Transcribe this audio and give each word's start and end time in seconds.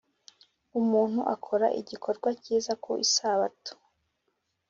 umuntu 0.79 1.19
akora 1.33 1.67
igikorwa 1.79 2.29
cyiza 2.43 2.73
ku 2.83 2.91
isabato 3.05 3.73